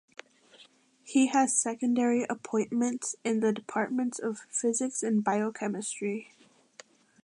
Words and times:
He 1.03 1.27
has 1.27 1.55
secondary 1.55 2.23
appointments 2.23 3.15
in 3.23 3.39
the 3.39 3.51
departments 3.53 4.17
of 4.17 4.39
Physics 4.49 5.03
and 5.03 5.23
Biochemistry. 5.23 6.33